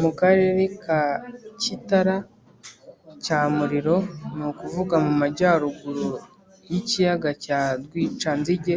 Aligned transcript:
mu 0.00 0.10
karere 0.20 0.64
ka 0.82 1.00
Kitara 1.62 2.16
cya 3.24 3.40
Muliro 3.56 3.96
ni 4.34 4.44
ukuvuga 4.50 4.94
mu 5.04 5.12
majyaruguru 5.20 6.08
y’ikiyaga 6.70 7.30
cya 7.44 7.60
Rwicanzige 7.82 8.76